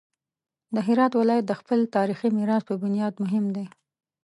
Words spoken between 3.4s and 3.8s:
دی.